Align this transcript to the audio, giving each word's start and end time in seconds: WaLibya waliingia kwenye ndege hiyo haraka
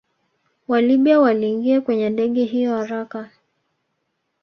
WaLibya 0.67 1.19
waliingia 1.19 1.81
kwenye 1.81 2.09
ndege 2.09 2.43
hiyo 2.45 2.75
haraka 2.77 3.29